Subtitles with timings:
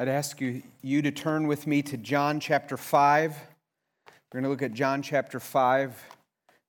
[0.00, 3.36] I'd ask you, you to turn with me to John chapter 5.
[4.06, 5.94] We're going to look at John chapter 5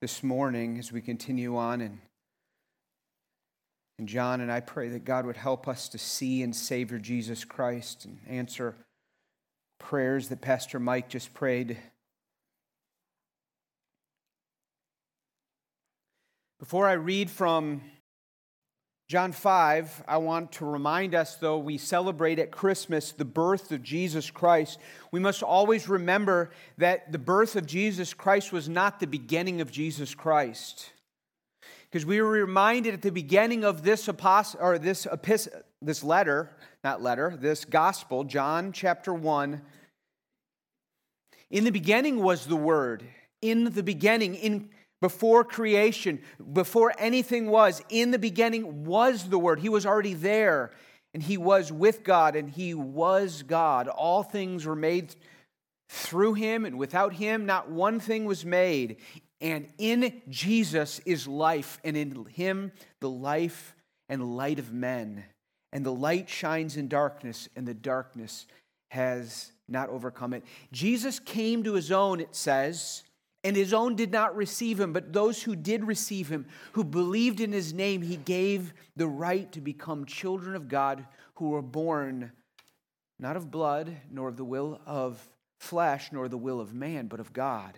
[0.01, 1.79] this morning as we continue on.
[1.79, 1.99] And,
[3.97, 7.45] and John, and I pray that God would help us to see and Savior Jesus
[7.45, 8.75] Christ and answer
[9.79, 11.77] prayers that Pastor Mike just prayed.
[16.59, 17.79] Before I read from
[19.11, 23.83] John 5, I want to remind us, though we celebrate at Christmas the birth of
[23.83, 24.79] Jesus Christ,
[25.11, 29.69] we must always remember that the birth of Jesus Christ was not the beginning of
[29.69, 30.93] Jesus Christ.
[31.89, 36.49] Because we were reminded at the beginning of this apostle, or this epistle, this letter,
[36.81, 39.61] not letter, this gospel, John chapter 1.
[41.49, 43.03] In the beginning was the Word.
[43.41, 44.69] In the beginning, in
[45.01, 46.21] before creation,
[46.53, 49.59] before anything was, in the beginning was the Word.
[49.59, 50.71] He was already there,
[51.13, 53.87] and He was with God, and He was God.
[53.87, 55.15] All things were made
[55.89, 58.97] through Him, and without Him, not one thing was made.
[59.41, 63.75] And in Jesus is life, and in Him, the life
[64.07, 65.25] and light of men.
[65.73, 68.45] And the light shines in darkness, and the darkness
[68.91, 70.43] has not overcome it.
[70.71, 73.03] Jesus came to His own, it says
[73.43, 77.39] and his own did not receive him, but those who did receive him, who believed
[77.39, 82.31] in his name, he gave the right to become children of God who were born
[83.17, 85.23] not of blood, nor of the will of
[85.59, 87.77] flesh, nor the will of man, but of God.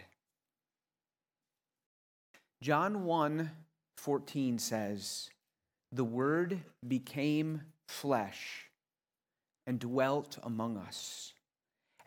[2.62, 3.52] John 1
[3.98, 5.30] 14 says,
[5.92, 8.70] The Word became flesh
[9.68, 11.34] and dwelt among us,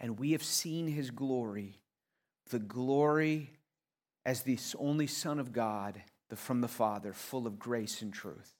[0.01, 1.79] and we have seen his glory
[2.51, 3.51] the glory
[4.25, 6.03] as the only Son of God
[6.35, 8.53] from the Father, full of grace and truth.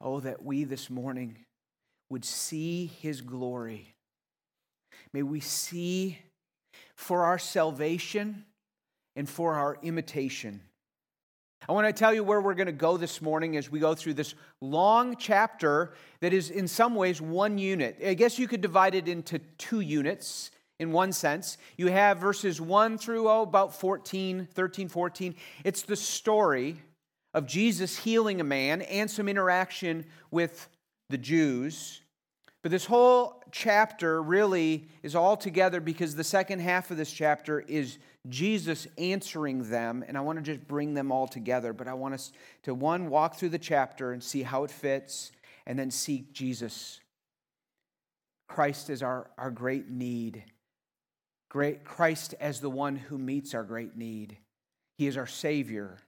[0.00, 1.36] Oh, that we this morning
[2.08, 3.94] would see his glory.
[5.12, 6.18] May we see
[6.96, 8.44] for our salvation
[9.16, 10.60] and for our imitation.
[11.68, 13.94] I want to tell you where we're going to go this morning as we go
[13.94, 18.00] through this long chapter that is, in some ways, one unit.
[18.04, 20.50] I guess you could divide it into two units
[20.80, 21.58] in one sense.
[21.76, 25.34] You have verses 1 through oh, about 14, 13, 14.
[25.62, 26.82] It's the story
[27.34, 30.68] of Jesus healing a man and some interaction with
[31.10, 32.00] the Jews.
[32.62, 37.60] But this whole chapter really is all together because the second half of this chapter
[37.60, 37.98] is
[38.30, 40.02] Jesus answering them.
[40.08, 41.74] And I want to just bring them all together.
[41.74, 42.32] But I want us
[42.62, 45.30] to, one, walk through the chapter and see how it fits,
[45.66, 47.00] and then seek Jesus.
[48.48, 50.42] Christ is our, our great need
[51.50, 54.38] great Christ as the one who meets our great need.
[54.96, 55.98] He is our Savior.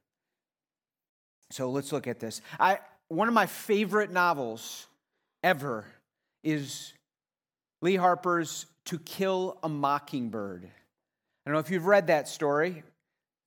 [1.51, 2.41] So let's look at this.
[2.59, 4.87] I, one of my favorite novels
[5.43, 5.85] ever
[6.43, 6.95] is
[7.83, 10.65] Lee Harper's To Kill a Mockingbird.
[10.65, 12.85] I don't know if you've read that story.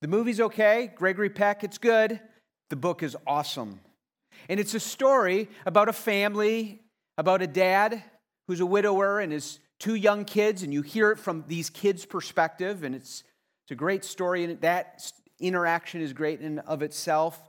[0.01, 2.19] The movie's okay, Gregory Peck, it's good.
[2.69, 3.79] The book is awesome.
[4.49, 6.81] And it's a story about a family,
[7.17, 8.03] about a dad
[8.47, 12.05] who's a widower and his two young kids, and you hear it from these kids'
[12.05, 13.23] perspective, and it's,
[13.63, 17.41] it's a great story, and that interaction is great in of itself.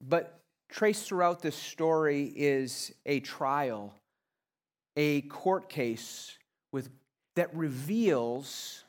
[0.00, 3.94] But traced throughout this story is a trial,
[4.96, 6.36] a court case
[6.72, 6.90] with,
[7.36, 8.84] that reveals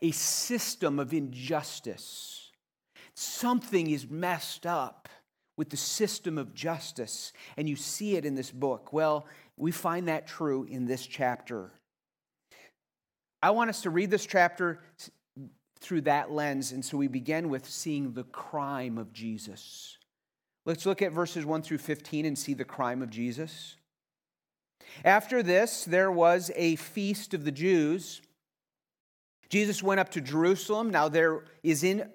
[0.00, 2.50] a system of injustice.
[3.14, 5.08] Something is messed up
[5.56, 8.92] with the system of justice, and you see it in this book.
[8.92, 11.72] Well, we find that true in this chapter.
[13.42, 14.80] I want us to read this chapter
[15.80, 16.72] through that lens.
[16.72, 19.98] And so we begin with seeing the crime of Jesus.
[20.64, 23.74] Let's look at verses 1 through 15 and see the crime of Jesus.
[25.04, 28.22] After this, there was a feast of the Jews.
[29.48, 30.90] Jesus went up to Jerusalem.
[30.90, 32.08] Now there is in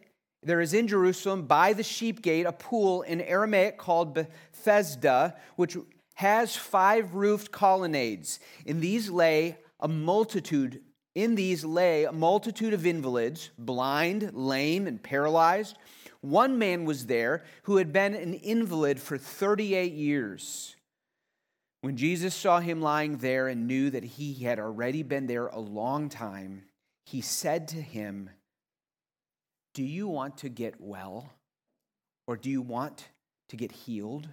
[0.43, 5.75] there is in Jerusalem by the sheep gate a pool in Aramaic called Bethesda, which
[6.13, 8.39] has five roofed colonnades.
[8.66, 10.81] In these lay a multitude
[11.17, 15.75] in these lay a multitude of invalids, blind, lame, and paralyzed.
[16.22, 20.75] One man was there who had been an invalid for 38 years.
[21.81, 25.59] When Jesus saw him lying there and knew that he had already been there a
[25.59, 26.66] long time,
[27.08, 28.29] he said to him,
[29.73, 31.34] Do you want to get well?
[32.28, 33.08] Or do you want
[33.49, 34.28] to get healed?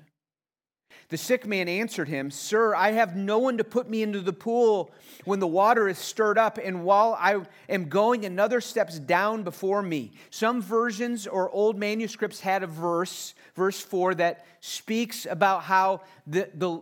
[1.10, 4.32] The sick man answered him, Sir, I have no one to put me into the
[4.32, 4.90] pool
[5.24, 9.82] when the water is stirred up, and while I am going, another steps down before
[9.82, 10.12] me.
[10.30, 16.48] Some versions or old manuscripts had a verse, verse 4, that speaks about how the,
[16.54, 16.80] the,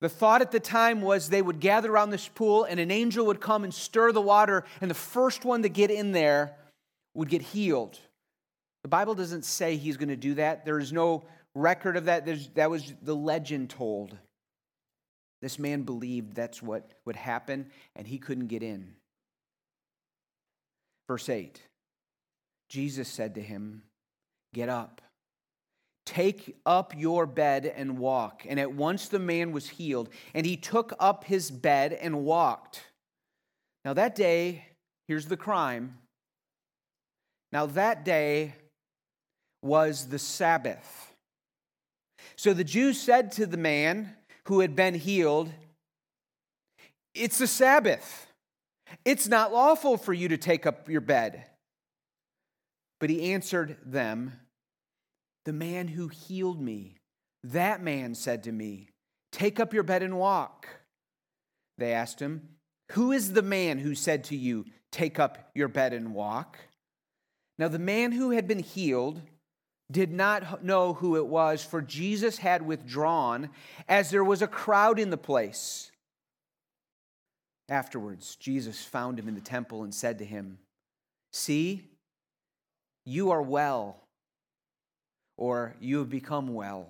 [0.00, 3.26] The thought at the time was they would gather around this pool and an angel
[3.26, 6.56] would come and stir the water, and the first one to get in there
[7.14, 7.98] would get healed.
[8.82, 10.64] The Bible doesn't say he's going to do that.
[10.64, 12.26] There is no record of that.
[12.26, 14.16] There's, that was the legend told.
[15.42, 18.94] This man believed that's what would happen, and he couldn't get in.
[21.06, 21.60] Verse 8
[22.68, 23.82] Jesus said to him,
[24.54, 25.02] Get up,
[26.06, 28.46] take up your bed and walk.
[28.48, 32.82] And at once the man was healed, and he took up his bed and walked.
[33.84, 34.64] Now that day,
[35.08, 35.98] here's the crime.
[37.52, 38.54] Now that day
[39.62, 41.13] was the Sabbath.
[42.44, 44.14] So the Jews said to the man,
[44.48, 45.50] who had been healed,
[47.14, 48.26] It's the Sabbath.
[49.02, 51.46] It's not lawful for you to take up your bed.
[53.00, 54.34] But he answered them,
[55.46, 56.96] The man who healed me,
[57.44, 58.90] that man said to me,
[59.32, 60.68] Take up your bed and walk.
[61.78, 62.46] They asked him,
[62.92, 66.58] Who is the man who said to you, Take up your bed and walk?
[67.58, 69.22] Now, the man who had been healed,
[69.94, 73.48] did not know who it was, for Jesus had withdrawn
[73.88, 75.92] as there was a crowd in the place.
[77.68, 80.58] Afterwards, Jesus found him in the temple and said to him,
[81.32, 81.88] See,
[83.06, 84.02] you are well,
[85.38, 86.88] or you have become well.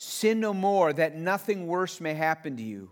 [0.00, 2.90] Sin no more, that nothing worse may happen to you.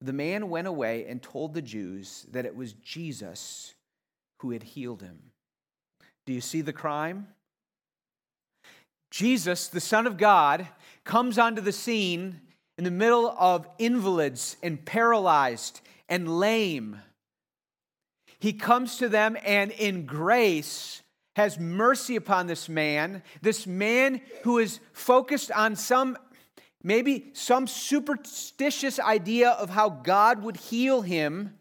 [0.00, 3.74] The man went away and told the Jews that it was Jesus
[4.40, 5.18] who had healed him.
[6.24, 7.28] Do you see the crime?
[9.10, 10.68] Jesus, the Son of God,
[11.04, 12.40] comes onto the scene
[12.76, 17.00] in the middle of invalids and paralyzed and lame.
[18.38, 21.02] He comes to them and in grace
[21.34, 26.16] has mercy upon this man, this man who is focused on some
[26.82, 31.58] maybe some superstitious idea of how God would heal him,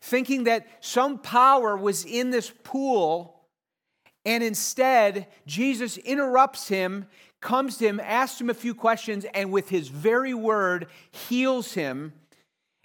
[0.00, 3.39] thinking that some power was in this pool
[4.24, 7.06] and instead, Jesus interrupts him,
[7.40, 12.12] comes to him, asks him a few questions, and with his very word heals him.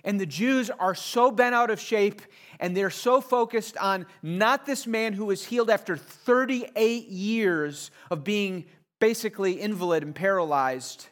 [0.03, 2.21] And the Jews are so bent out of shape
[2.59, 8.23] and they're so focused on not this man who was healed after 38 years of
[8.23, 8.65] being
[8.99, 11.07] basically invalid and paralyzed.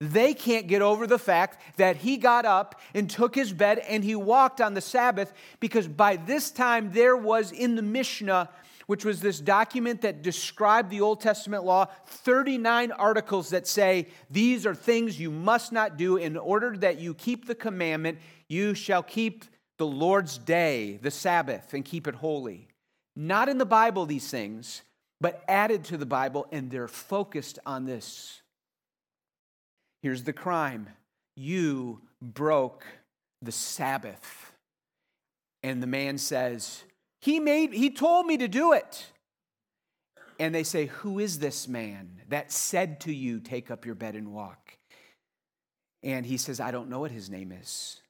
[0.00, 4.04] They can't get over the fact that he got up and took his bed and
[4.04, 8.50] he walked on the Sabbath because by this time there was in the Mishnah
[8.86, 14.66] which was this document that described the Old Testament law, 39 articles that say these
[14.66, 19.02] are things you must not do in order that you keep the commandment, you shall
[19.02, 19.44] keep
[19.78, 22.68] the Lord's day, the Sabbath, and keep it holy.
[23.16, 24.82] Not in the Bible, these things,
[25.20, 28.42] but added to the Bible, and they're focused on this.
[30.02, 30.88] Here's the crime
[31.36, 32.84] you broke
[33.42, 34.52] the Sabbath.
[35.62, 36.84] And the man says,
[37.24, 39.06] he made he told me to do it.
[40.38, 44.14] And they say, "Who is this man that said to you, take up your bed
[44.14, 44.76] and walk?"
[46.02, 48.02] And he says, "I don't know what his name is."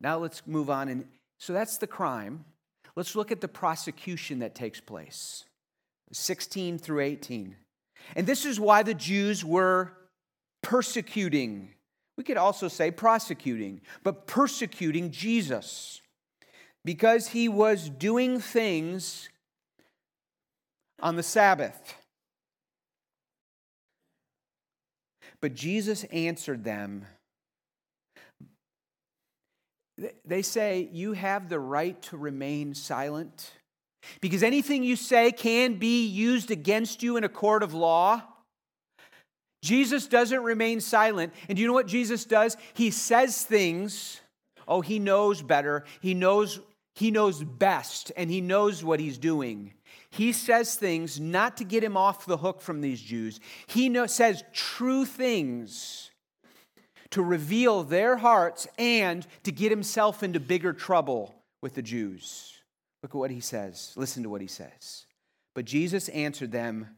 [0.00, 1.08] Now let's move on and
[1.38, 2.44] so that's the crime.
[2.94, 5.44] Let's look at the prosecution that takes place.
[6.12, 7.56] 16 through 18.
[8.14, 9.96] And this is why the Jews were
[10.62, 11.74] persecuting.
[12.18, 16.01] We could also say prosecuting, but persecuting Jesus
[16.84, 19.28] because he was doing things
[21.00, 21.94] on the Sabbath.
[25.40, 27.04] But Jesus answered them.
[30.24, 33.52] They say, You have the right to remain silent
[34.20, 38.22] because anything you say can be used against you in a court of law.
[39.62, 41.32] Jesus doesn't remain silent.
[41.48, 42.56] And do you know what Jesus does?
[42.74, 44.20] He says things.
[44.66, 45.84] Oh, he knows better.
[46.00, 46.60] He knows
[46.94, 49.74] he knows best and he knows what he's doing.
[50.10, 53.40] He says things not to get him off the hook from these Jews.
[53.66, 56.10] He know, says true things
[57.10, 62.60] to reveal their hearts and to get himself into bigger trouble with the Jews.
[63.02, 63.92] Look at what he says.
[63.96, 65.06] Listen to what he says.
[65.54, 66.96] But Jesus answered them,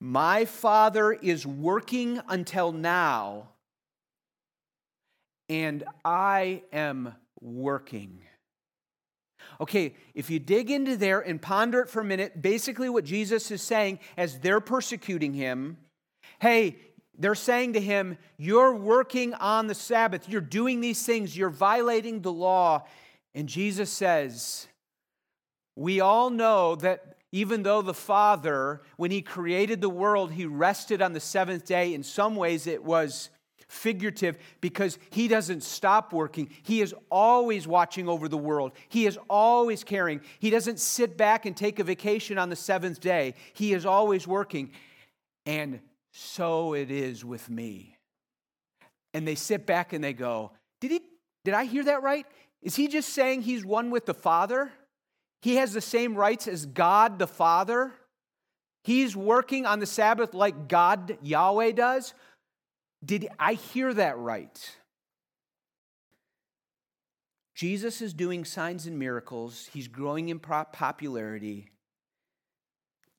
[0.00, 3.50] My Father is working until now,
[5.48, 8.20] and I am working.
[9.60, 13.50] Okay, if you dig into there and ponder it for a minute, basically what Jesus
[13.50, 15.78] is saying as they're persecuting him,
[16.40, 16.76] hey,
[17.18, 20.28] they're saying to him, You're working on the Sabbath.
[20.28, 21.36] You're doing these things.
[21.36, 22.86] You're violating the law.
[23.34, 24.66] And Jesus says,
[25.74, 31.02] We all know that even though the Father, when He created the world, He rested
[31.02, 33.30] on the seventh day, in some ways it was
[33.68, 36.50] figurative because He doesn't stop working.
[36.62, 40.20] He is always watching over the world, He is always caring.
[40.38, 44.26] He doesn't sit back and take a vacation on the seventh day, He is always
[44.26, 44.72] working.
[45.44, 45.80] And
[46.12, 47.96] so it is with me.
[49.14, 51.00] And they sit back and they go, Did, he,
[51.44, 52.26] did I hear that right?
[52.62, 54.72] Is he just saying he's one with the Father?
[55.40, 57.92] He has the same rights as God the Father?
[58.82, 62.14] He's working on the Sabbath like God Yahweh does?
[63.04, 64.76] Did I hear that right?
[67.54, 69.68] Jesus is doing signs and miracles.
[69.72, 71.70] He's growing in popularity.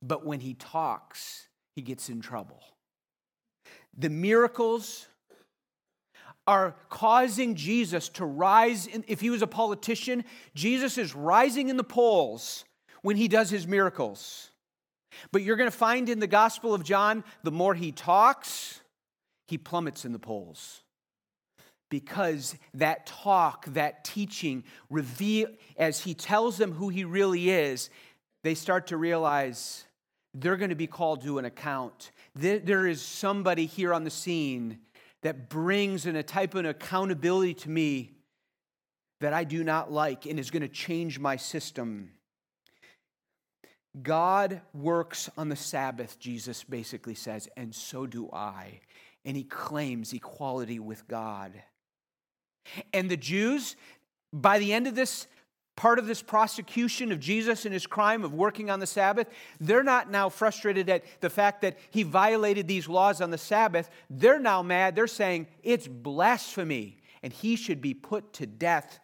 [0.02, 2.62] But when he talks, he gets in trouble.
[3.98, 5.08] The miracles
[6.46, 8.86] are causing Jesus to rise.
[8.86, 12.64] In, if he was a politician, Jesus is rising in the polls
[13.02, 14.52] when he does his miracles.
[15.32, 18.82] But you're going to find in the Gospel of John, the more he talks,
[19.48, 20.82] he plummets in the polls.
[21.90, 27.90] Because that talk, that teaching, reveal as he tells them who he really is,
[28.44, 29.86] they start to realize
[30.34, 32.12] they're going to be called to an account.
[32.36, 34.80] There is somebody here on the scene
[35.24, 38.12] that brings in a type of accountability to me
[39.20, 42.12] that I do not like and is going to change my system.
[44.00, 48.82] God works on the Sabbath, Jesus basically says, and so do I.
[49.28, 51.52] And he claims equality with God.
[52.92, 53.76] And the Jews,
[54.34, 55.28] by the end of this
[55.76, 59.28] part of this prosecution of Jesus and his crime of working on the Sabbath,
[59.60, 63.90] they're not now frustrated at the fact that he violated these laws on the Sabbath.
[64.10, 64.96] They're now mad.
[64.96, 69.00] They're saying it's blasphemy and he should be put to death.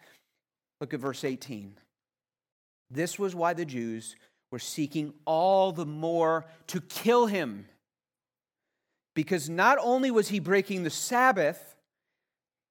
[0.80, 1.78] Look at verse 18.
[2.90, 4.16] This was why the Jews
[4.50, 7.66] were seeking all the more to kill him.
[9.14, 11.74] Because not only was he breaking the Sabbath,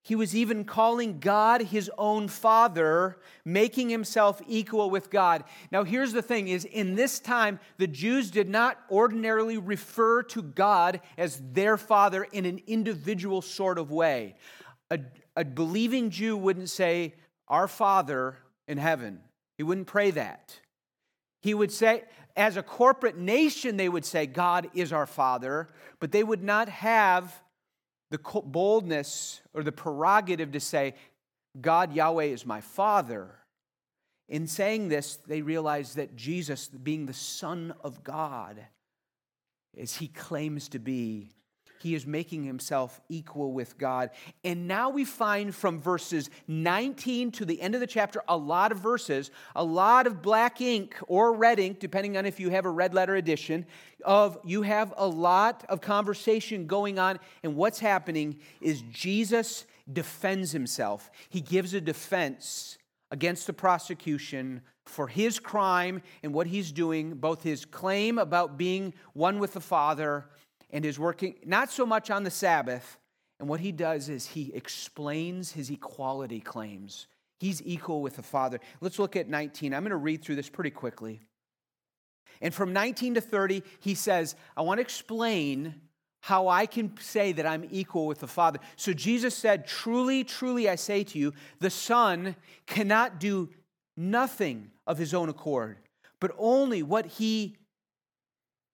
[0.03, 5.45] he was even calling God his own father, making himself equal with God.
[5.71, 10.41] Now here's the thing is in this time the Jews did not ordinarily refer to
[10.41, 14.35] God as their father in an individual sort of way.
[14.91, 14.99] A,
[15.37, 17.13] a believing Jew wouldn't say
[17.47, 19.21] our father in heaven.
[19.57, 20.59] He wouldn't pray that.
[21.41, 22.03] He would say
[22.35, 26.69] as a corporate nation they would say God is our father, but they would not
[26.69, 27.41] have
[28.09, 30.93] the boldness or the prerogative to say,
[31.59, 33.31] God, Yahweh, is my Father.
[34.29, 38.59] In saying this, they realize that Jesus, being the Son of God,
[39.77, 41.31] as he claims to be,
[41.83, 44.09] he is making himself equal with God.
[44.43, 48.71] And now we find from verses 19 to the end of the chapter a lot
[48.71, 52.65] of verses, a lot of black ink or red ink, depending on if you have
[52.65, 53.65] a red letter edition,
[54.05, 57.19] of you have a lot of conversation going on.
[57.43, 61.11] And what's happening is Jesus defends himself.
[61.29, 62.77] He gives a defense
[63.11, 68.93] against the prosecution for his crime and what he's doing, both his claim about being
[69.13, 70.25] one with the Father
[70.73, 72.97] and is working not so much on the Sabbath.
[73.39, 77.07] And what he does is he explains his equality claims.
[77.39, 78.59] He's equal with the Father.
[78.81, 79.73] Let's look at 19.
[79.73, 81.21] I'm going to read through this pretty quickly.
[82.41, 85.75] And from 19 to 30, he says, I want to explain
[86.21, 88.59] how I can say that I'm equal with the Father.
[88.75, 93.49] So Jesus said, Truly, truly, I say to you, the Son cannot do
[93.97, 95.77] nothing of his own accord,
[96.19, 97.57] but only what he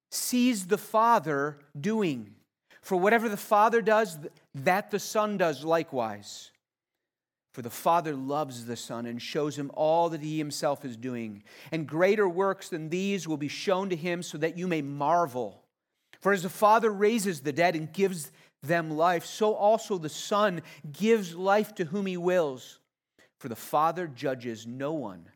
[0.10, 2.36] sees the Father doing.
[2.82, 4.18] For whatever the Father does,
[4.56, 6.52] that the Son does likewise.
[7.54, 11.44] For the Father loves the Son and shows him all that he himself is doing.
[11.72, 15.64] And greater works than these will be shown to him so that you may marvel.
[16.20, 20.62] For as the Father raises the dead and gives them life, so also the Son
[20.92, 22.80] gives life to whom he wills.
[23.40, 25.28] For the Father judges no one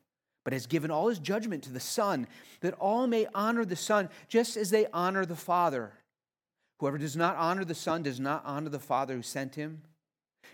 [0.44, 2.28] but has given all his judgment to the Son,
[2.62, 5.94] that all may honor the Son just as they honor the Father.
[6.80, 9.82] Whoever does not honor the Son does not honor the Father who sent him.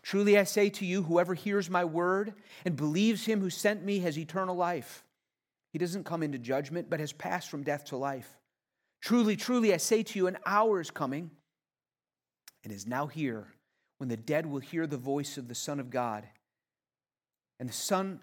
[0.01, 2.33] Truly I say to you, whoever hears my word
[2.65, 5.03] and believes him who sent me has eternal life.
[5.71, 8.37] He doesn't come into judgment, but has passed from death to life.
[9.01, 11.31] Truly, truly, I say to you, an hour is coming
[12.63, 13.47] and is now here
[13.97, 16.27] when the dead will hear the voice of the Son of God.
[17.59, 18.19] And the Son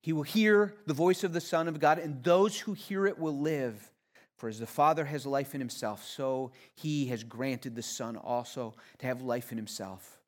[0.00, 3.18] he will hear the voice of the Son of God, and those who hear it
[3.18, 3.90] will live.
[4.36, 8.74] For as the Father has life in himself, so he has granted the Son also
[8.98, 10.20] to have life in himself.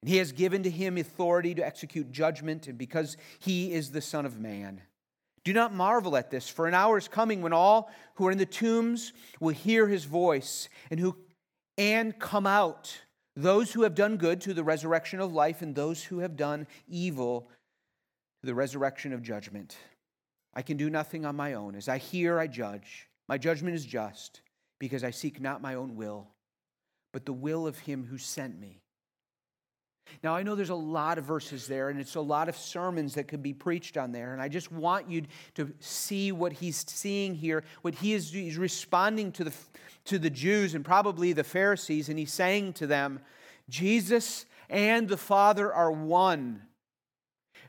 [0.00, 4.00] And he has given to him authority to execute judgment, and because he is the
[4.00, 4.80] Son of Man,
[5.44, 8.38] Do not marvel at this, for an hour is coming when all who are in
[8.38, 11.16] the tombs will hear his voice and who
[11.78, 13.00] and come out,
[13.34, 16.66] those who have done good to the resurrection of life and those who have done
[16.86, 17.48] evil
[18.42, 19.76] the resurrection of judgment.
[20.54, 21.74] I can do nothing on my own.
[21.74, 23.08] As I hear, I judge.
[23.28, 24.42] My judgment is just,
[24.78, 26.28] because I seek not my own will,
[27.12, 28.82] but the will of him who sent me.
[30.22, 33.14] Now, I know there's a lot of verses there, and it's a lot of sermons
[33.14, 34.32] that could be preached on there.
[34.32, 35.22] And I just want you
[35.54, 39.52] to see what he's seeing here, what he is he's responding to the,
[40.06, 43.20] to the Jews and probably the Pharisees, and he's saying to them,
[43.68, 46.62] Jesus and the Father are one.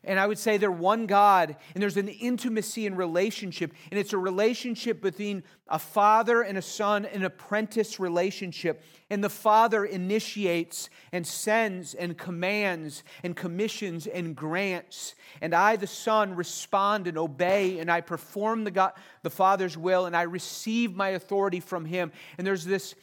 [0.06, 3.74] And I would say they're one God, and there's an intimacy and relationship.
[3.90, 8.84] And it's a relationship between a father and a son, an apprentice relationship.
[9.10, 15.16] And the father initiates and sends and commands and commissions and grants.
[15.42, 18.92] And I, the son, respond and obey, and I perform the, God,
[19.22, 22.12] the father's will, and I receive my authority from him.
[22.38, 22.94] And there's this,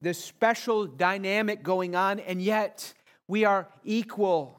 [0.00, 2.94] this special dynamic going on, and yet
[3.28, 4.58] we are equal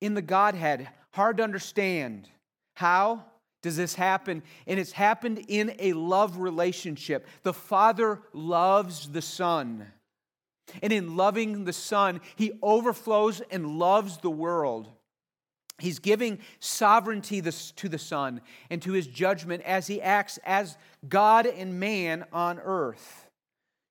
[0.00, 0.88] in the Godhead.
[1.14, 2.28] Hard to understand.
[2.74, 3.24] How
[3.62, 4.42] does this happen?
[4.66, 7.28] And it's happened in a love relationship.
[7.44, 9.86] The Father loves the Son.
[10.82, 14.88] And in loving the Son, He overflows and loves the world.
[15.78, 20.76] He's giving sovereignty to the Son and to His judgment as He acts as
[21.08, 23.30] God and man on earth.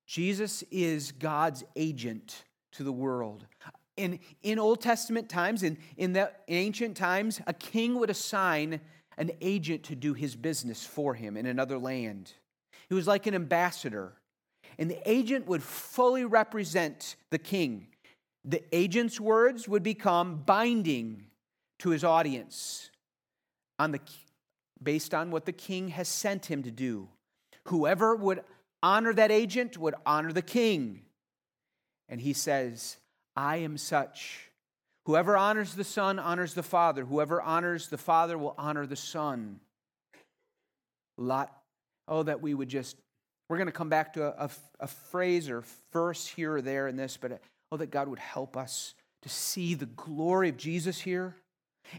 [0.05, 3.45] Jesus is God's agent to the world.
[3.95, 8.81] In, in Old Testament times, in, in the ancient times, a king would assign
[9.17, 12.31] an agent to do his business for him in another land.
[12.89, 14.13] He was like an ambassador.
[14.79, 17.87] And the agent would fully represent the king.
[18.43, 21.25] The agent's words would become binding
[21.79, 22.89] to his audience
[23.77, 23.99] on the,
[24.81, 27.09] based on what the king has sent him to do.
[27.65, 28.43] Whoever would
[28.81, 31.03] honor that agent would honor the king.
[32.09, 32.97] And he says,
[33.35, 34.49] I am such.
[35.05, 37.03] Whoever honors the Son honors the Father.
[37.03, 39.59] Whoever honors the Father will honor the Son.
[41.17, 41.51] Lot,
[42.07, 42.97] oh, that we would just,
[43.49, 44.49] we're going to come back to a, a,
[44.81, 47.41] a phrase or verse here or there in this, but
[47.71, 51.35] oh, that God would help us to see the glory of Jesus here.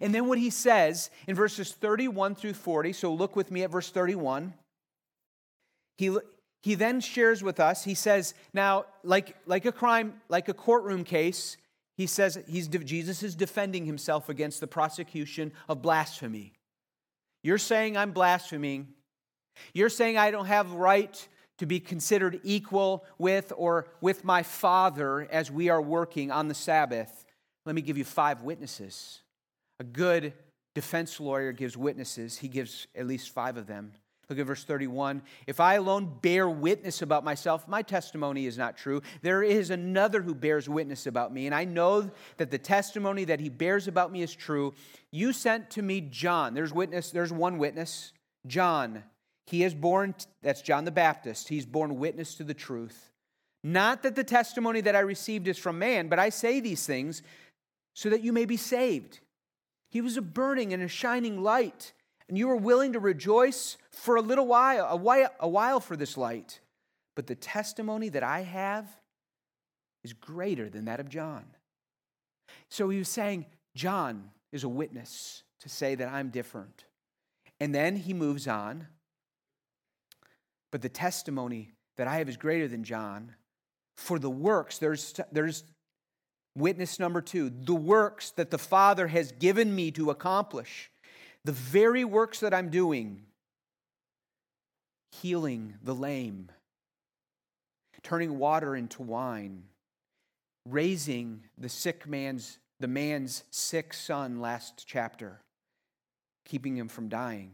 [0.01, 3.70] And then what he says in verses 31 through 40, so look with me at
[3.70, 4.55] verse 31.
[5.99, 6.16] He,
[6.64, 11.05] he then shares with us, he says, now, like, like a crime, like a courtroom
[11.05, 11.59] case,
[11.94, 16.55] he says he's, Jesus is defending himself against the prosecution of blasphemy.
[17.42, 18.88] You're saying I'm blaspheming.
[19.74, 25.29] You're saying I don't have right to be considered equal with or with my Father
[25.31, 27.27] as we are working on the Sabbath.
[27.66, 29.20] Let me give you five witnesses.
[29.81, 30.33] A good
[30.74, 33.92] defense lawyer gives witnesses, he gives at least five of them.
[34.29, 35.23] Look at verse 31.
[35.47, 39.03] If I alone bear witness about myself, my testimony is not true.
[39.23, 43.41] There is another who bears witness about me, and I know that the testimony that
[43.41, 44.75] he bears about me is true.
[45.11, 46.55] You sent to me John.
[46.55, 48.13] There's witness, there's one witness,
[48.47, 49.05] John.
[49.47, 51.49] He is born, that's John the Baptist.
[51.49, 53.11] He's born witness to the truth.
[53.63, 57.23] Not that the testimony that I received is from man, but I say these things
[57.95, 59.21] so that you may be saved.
[59.91, 61.93] He was a burning and a shining light
[62.29, 65.97] and you were willing to rejoice for a little while, a while, a while for
[65.97, 66.61] this light.
[67.15, 68.89] But the testimony that I have
[70.03, 71.45] is greater than that of John.
[72.71, 76.85] So he was saying, John is a witness to say that I'm different.
[77.61, 78.87] And then he moves on.
[80.71, 83.35] But the testimony that I have is greater than John.
[83.97, 85.65] For the works, there's, there's
[86.57, 90.91] witness number two the works that the Father has given me to accomplish
[91.45, 93.23] the very works that I'm doing,
[95.13, 96.51] healing the lame,
[98.03, 99.65] turning water into wine,
[100.69, 105.41] raising the sick man's the man's sick son last chapter,
[106.45, 107.53] keeping him from dying.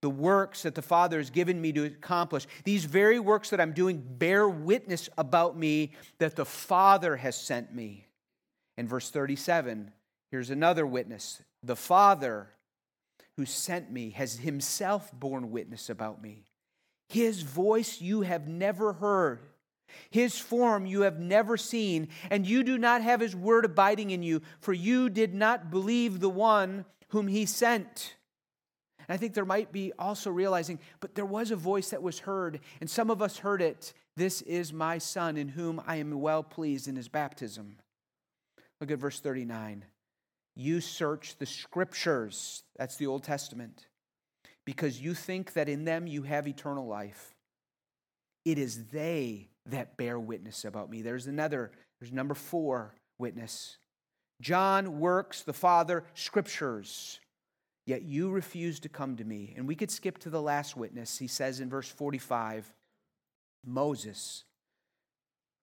[0.00, 3.72] The works that the Father has given me to accomplish, these very works that I'm
[3.72, 8.06] doing bear witness about me that the Father has sent me.
[8.78, 9.92] In verse 37,
[10.30, 11.42] here's another witness.
[11.62, 12.48] The Father
[13.40, 16.44] who sent me has himself borne witness about me.
[17.08, 19.40] His voice you have never heard.
[20.10, 24.22] His form you have never seen, and you do not have his word abiding in
[24.22, 28.14] you, for you did not believe the one whom he sent.
[28.98, 32.18] And I think there might be also realizing, but there was a voice that was
[32.18, 33.94] heard, and some of us heard it.
[34.18, 37.78] This is my son in whom I am well pleased in his baptism.
[38.82, 39.86] Look at verse 39.
[40.60, 43.86] You search the scriptures, that's the Old Testament,
[44.66, 47.34] because you think that in them you have eternal life.
[48.44, 51.00] It is they that bear witness about me.
[51.00, 53.78] There's another, there's number four witness.
[54.42, 57.20] John works, the Father, scriptures.
[57.86, 59.54] Yet you refuse to come to me.
[59.56, 61.16] And we could skip to the last witness.
[61.16, 62.70] He says in verse 45
[63.64, 64.44] Moses,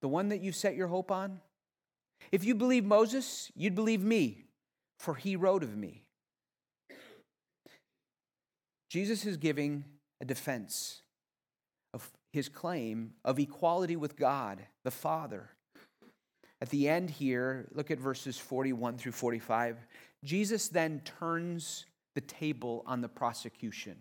[0.01, 1.39] the one that you set your hope on.
[2.31, 4.46] If you believe Moses, you'd believe me,
[4.97, 6.03] for he wrote of me.
[8.89, 9.83] Jesus is giving
[10.21, 11.01] a defense
[11.93, 15.49] of his claim of equality with God, the Father.
[16.61, 19.77] At the end here, look at verses 41 through 45.
[20.23, 23.97] Jesus then turns the table on the prosecution.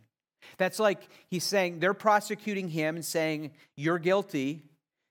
[0.57, 4.63] That's like he's saying they're prosecuting him and saying, You're guilty.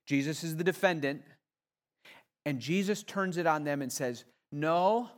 [0.08, 1.24] Jesus is the defendant.
[2.46, 5.10] And Jesus turns it on them and says, No,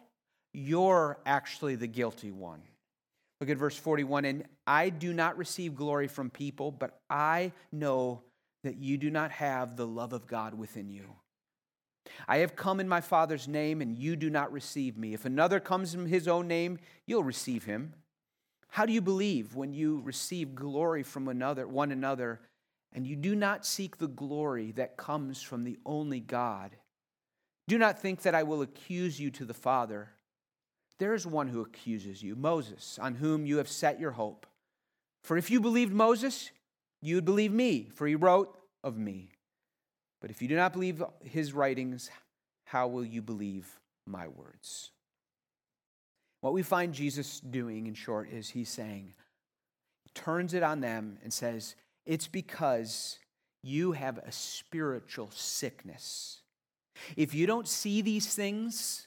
[0.58, 2.64] you're actually the guilty one.
[3.40, 4.26] Look at verse 41.
[4.26, 8.24] And I do not receive glory from people, but I know
[8.64, 11.06] that you do not have the love of God within you.
[12.28, 15.14] I have come in my Father's name, and you do not receive me.
[15.14, 17.94] If another comes in his own name, you'll receive him.
[18.70, 22.42] How do you believe when you receive glory from another, one another,
[22.94, 26.78] and you do not seek the glory that comes from the only God?
[27.68, 30.10] Do not think that I will accuse you to the Father.
[31.00, 34.48] There is one who accuses you, Moses, on whom you have set your hope.
[35.24, 36.52] For if you believed Moses,
[37.02, 39.30] you would believe me, for he wrote of me.
[40.22, 42.10] But if you do not believe his writings,
[42.66, 44.92] how will you believe my words?
[46.42, 49.14] What we find Jesus doing, in short, is he's saying,
[50.14, 53.20] turns it on them and says, It's because
[53.64, 56.42] you have a spiritual sickness.
[57.16, 59.07] If you don't see these things,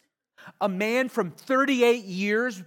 [0.61, 2.63] a man from 38 years,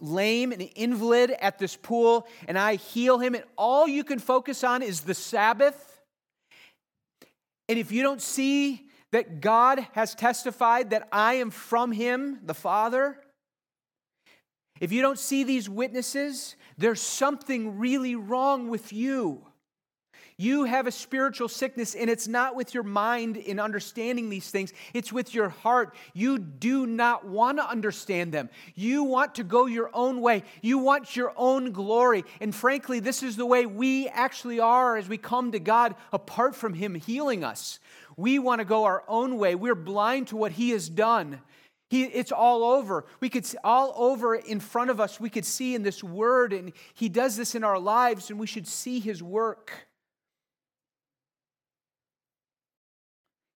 [0.00, 4.64] lame and invalid at this pool, and I heal him, and all you can focus
[4.64, 6.02] on is the Sabbath.
[7.68, 12.54] And if you don't see that God has testified that I am from him, the
[12.54, 13.18] Father,
[14.80, 19.46] if you don't see these witnesses, there's something really wrong with you.
[20.36, 24.72] You have a spiritual sickness, and it's not with your mind in understanding these things,
[24.92, 25.94] it's with your heart.
[26.12, 28.50] You do not want to understand them.
[28.74, 32.24] You want to go your own way, you want your own glory.
[32.40, 36.56] And frankly, this is the way we actually are as we come to God apart
[36.56, 37.78] from Him healing us.
[38.16, 41.40] We want to go our own way, we're blind to what He has done.
[41.90, 43.04] He, it's all over.
[43.20, 45.20] We could all over in front of us.
[45.20, 48.48] We could see in this word, and He does this in our lives, and we
[48.48, 49.86] should see His work.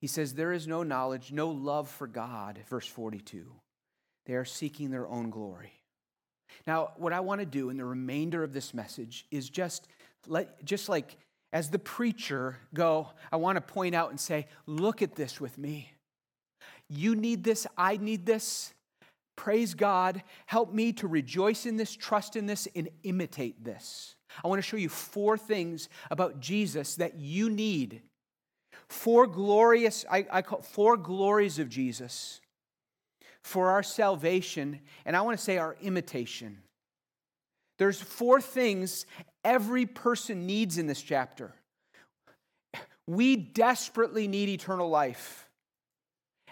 [0.00, 3.50] He says, There is no knowledge, no love for God, verse 42.
[4.26, 5.72] They are seeking their own glory.
[6.66, 9.88] Now, what I want to do in the remainder of this message is just
[10.26, 11.16] let, just like
[11.52, 15.58] as the preacher go, I want to point out and say, Look at this with
[15.58, 15.92] me.
[16.88, 18.72] You need this, I need this.
[19.36, 20.22] Praise God.
[20.46, 24.16] Help me to rejoice in this, trust in this, and imitate this.
[24.44, 28.02] I want to show you four things about Jesus that you need
[28.88, 32.40] Four glorious, I, I call four glories of Jesus
[33.42, 36.58] for our salvation, and I want to say our imitation.
[37.78, 39.06] There's four things
[39.44, 41.54] every person needs in this chapter.
[43.06, 45.48] We desperately need eternal life.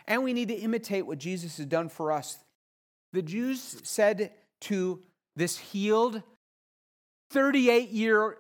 [0.07, 2.39] And we need to imitate what Jesus has done for us.
[3.13, 4.31] The Jews said
[4.63, 5.03] to
[5.35, 6.23] this healed
[7.31, 8.39] 38 year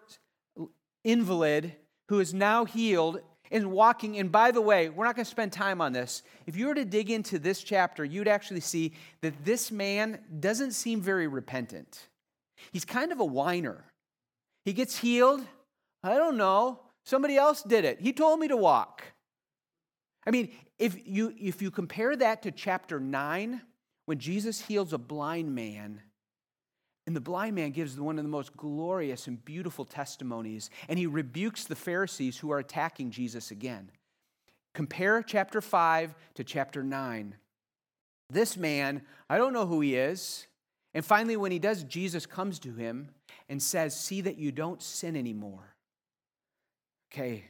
[1.04, 1.74] invalid
[2.08, 4.18] who is now healed and walking.
[4.18, 6.22] And by the way, we're not going to spend time on this.
[6.46, 10.72] If you were to dig into this chapter, you'd actually see that this man doesn't
[10.72, 12.08] seem very repentant.
[12.72, 13.84] He's kind of a whiner.
[14.64, 15.44] He gets healed.
[16.02, 16.80] I don't know.
[17.04, 18.00] Somebody else did it.
[18.00, 19.02] He told me to walk.
[20.26, 23.62] I mean, if you, if you compare that to chapter 9,
[24.06, 26.02] when Jesus heals a blind man,
[27.06, 31.06] and the blind man gives one of the most glorious and beautiful testimonies, and he
[31.06, 33.90] rebukes the Pharisees who are attacking Jesus again.
[34.74, 37.36] Compare chapter 5 to chapter 9.
[38.28, 40.46] This man, I don't know who he is.
[40.94, 43.10] And finally, when he does, Jesus comes to him
[43.48, 45.74] and says, See that you don't sin anymore.
[47.12, 47.44] Okay,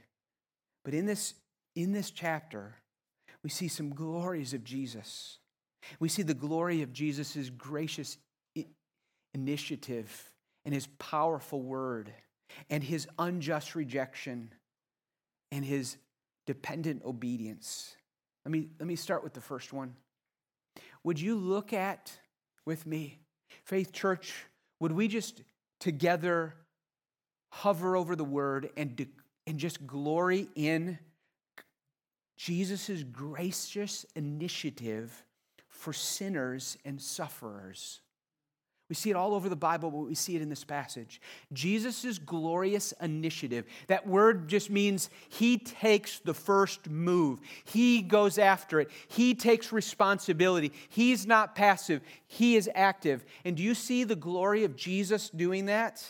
[0.84, 1.34] but in this,
[1.74, 2.76] in this chapter,
[3.42, 5.38] we see some glories of Jesus.
[5.98, 8.18] We see the glory of Jesus' gracious
[9.36, 10.30] initiative
[10.64, 12.10] and his powerful word
[12.70, 14.50] and his unjust rejection
[15.52, 15.98] and his
[16.46, 17.94] dependent obedience.
[18.44, 19.94] Let me, let me start with the first one.
[21.04, 22.18] Would you look at
[22.64, 23.18] with me,
[23.64, 24.46] Faith Church,
[24.80, 25.42] would we just
[25.80, 26.54] together
[27.50, 29.06] hover over the word and,
[29.46, 30.98] and just glory in
[32.36, 35.24] Jesus' gracious initiative
[35.68, 38.00] for sinners and sufferers.
[38.88, 41.20] We see it all over the Bible, but we see it in this passage.
[41.52, 43.64] Jesus' glorious initiative.
[43.88, 49.72] That word just means he takes the first move, he goes after it, he takes
[49.72, 50.72] responsibility.
[50.88, 53.24] He's not passive, he is active.
[53.44, 56.04] And do you see the glory of Jesus doing that?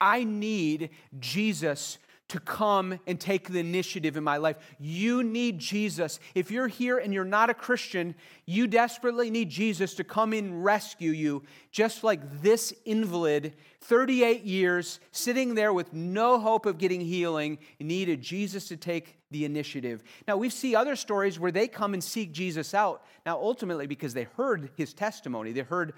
[0.00, 4.56] I need Jesus to come and take the initiative in my life.
[4.78, 6.18] You need Jesus.
[6.34, 8.14] If you're here and you're not a Christian,
[8.46, 14.98] you desperately need Jesus to come and rescue you, just like this invalid, 38 years,
[15.10, 20.02] sitting there with no hope of getting healing, needed Jesus to take the initiative.
[20.26, 23.04] Now, we see other stories where they come and seek Jesus out.
[23.26, 25.92] Now, ultimately, because they heard his testimony, they heard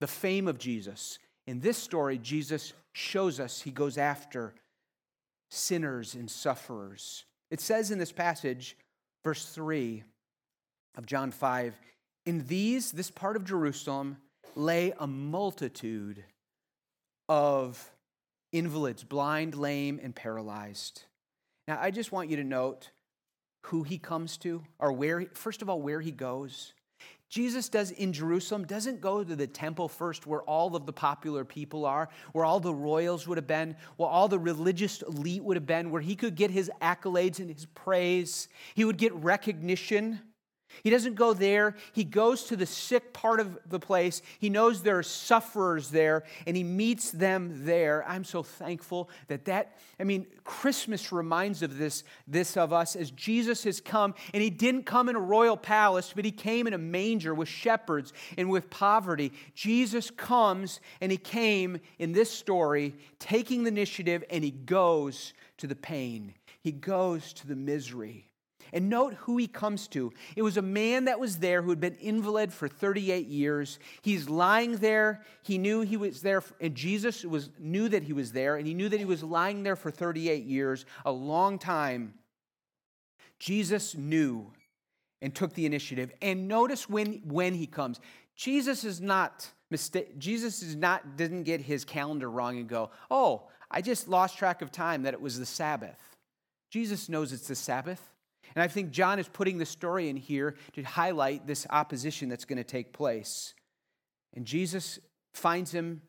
[0.00, 1.18] the fame of Jesus.
[1.46, 4.54] In this story, Jesus shows us he goes after
[5.50, 7.24] sinners and sufferers.
[7.50, 8.76] It says in this passage,
[9.24, 10.02] verse 3
[10.96, 11.74] of John 5,
[12.24, 14.16] in these, this part of Jerusalem,
[14.54, 16.24] lay a multitude
[17.28, 17.92] of
[18.52, 21.04] invalids, blind, lame, and paralyzed.
[21.68, 22.90] Now, I just want you to note
[23.66, 26.72] who he comes to, or where, first of all, where he goes.
[27.28, 31.44] Jesus does in Jerusalem doesn't go to the temple first where all of the popular
[31.44, 35.56] people are, where all the royals would have been, where all the religious elite would
[35.56, 38.48] have been, where he could get his accolades and his praise.
[38.74, 40.20] He would get recognition.
[40.82, 41.74] He doesn't go there.
[41.92, 44.22] He goes to the sick part of the place.
[44.38, 48.04] He knows there are sufferers there, and he meets them there.
[48.06, 53.10] I'm so thankful that that, I mean, Christmas reminds of this, this of us as
[53.10, 56.74] Jesus has come, and he didn't come in a royal palace, but he came in
[56.74, 59.32] a manger with shepherds and with poverty.
[59.54, 65.66] Jesus comes, and he came in this story, taking the initiative, and he goes to
[65.66, 66.34] the pain.
[66.60, 68.28] He goes to the misery.
[68.72, 70.12] And note who he comes to.
[70.34, 73.78] It was a man that was there who had been invalid for 38 years.
[74.02, 75.22] He's lying there.
[75.42, 78.74] He knew he was there, and Jesus was, knew that he was there, and he
[78.74, 82.14] knew that he was lying there for 38 years, a long time.
[83.38, 84.52] Jesus knew
[85.22, 86.12] and took the initiative.
[86.22, 88.00] And notice when, when he comes.
[88.34, 90.18] Jesus is not mistake.
[90.18, 94.62] Jesus is not didn't get his calendar wrong and go, "Oh, I just lost track
[94.62, 96.16] of time that it was the Sabbath."
[96.70, 98.12] Jesus knows it's the Sabbath.
[98.56, 102.46] And I think John is putting the story in here to highlight this opposition that's
[102.46, 103.54] going to take place.
[104.34, 104.98] And Jesus
[105.34, 106.00] finds him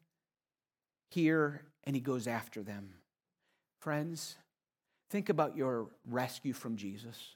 [1.12, 2.94] here and he goes after them.
[3.82, 4.38] Friends,
[5.12, 7.36] think about your rescue from Jesus.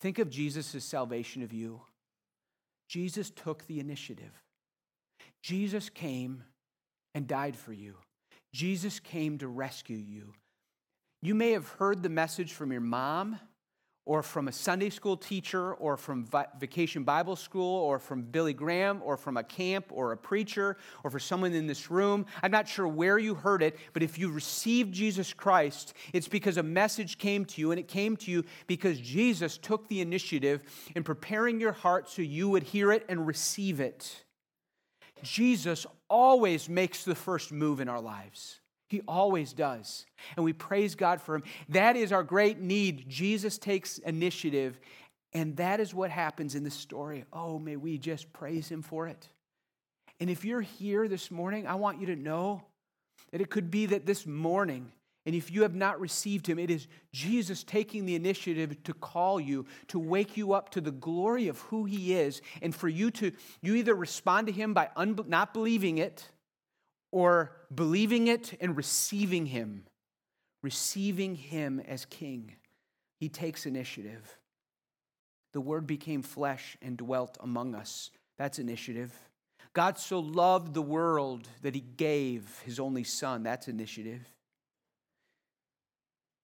[0.00, 1.80] Think of Jesus' salvation of you.
[2.88, 4.42] Jesus took the initiative.
[5.40, 6.42] Jesus came
[7.14, 7.94] and died for you.
[8.52, 10.32] Jesus came to rescue you.
[11.22, 13.38] You may have heard the message from your mom
[14.08, 16.26] or from a Sunday school teacher, or from
[16.58, 21.10] Vacation Bible School, or from Billy Graham, or from a camp, or a preacher, or
[21.10, 22.24] for someone in this room.
[22.42, 26.56] I'm not sure where you heard it, but if you received Jesus Christ, it's because
[26.56, 30.62] a message came to you, and it came to you because Jesus took the initiative
[30.96, 34.24] in preparing your heart so you would hear it and receive it.
[35.22, 38.60] Jesus always makes the first move in our lives.
[38.88, 40.06] He always does.
[40.36, 41.42] And we praise God for him.
[41.68, 43.08] That is our great need.
[43.08, 44.80] Jesus takes initiative,
[45.32, 47.24] and that is what happens in the story.
[47.32, 49.28] Oh, may we just praise him for it.
[50.20, 52.62] And if you're here this morning, I want you to know
[53.30, 54.90] that it could be that this morning,
[55.26, 59.38] and if you have not received him, it is Jesus taking the initiative to call
[59.38, 63.10] you, to wake you up to the glory of who he is, and for you
[63.12, 66.26] to, you either respond to him by un- not believing it
[67.10, 69.84] or believing it and receiving Him,
[70.62, 72.54] receiving Him as King.
[73.20, 74.38] He takes initiative.
[75.52, 78.10] The Word became flesh and dwelt among us.
[78.36, 79.12] That's initiative.
[79.72, 83.42] God so loved the world that He gave His only Son.
[83.42, 84.20] That's initiative.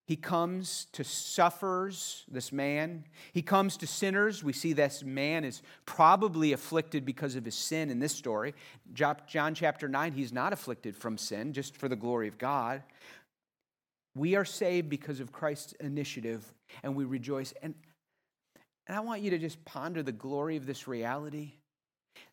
[0.06, 3.04] He comes to sufferers, this man.
[3.32, 4.44] He comes to sinners.
[4.44, 8.54] We see this man is probably afflicted because of his sin in this story.
[8.92, 12.82] John chapter 9, he's not afflicted from sin, just for the glory of God.
[14.14, 17.54] We are saved because of Christ's initiative, and we rejoice.
[17.62, 17.74] And,
[18.86, 21.54] and I want you to just ponder the glory of this reality.